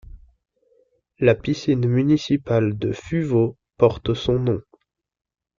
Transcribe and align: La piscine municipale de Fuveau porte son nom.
La 1.19 1.35
piscine 1.35 1.87
municipale 1.87 2.75
de 2.75 2.91
Fuveau 2.91 3.55
porte 3.77 4.15
son 4.15 4.39
nom. 4.39 4.61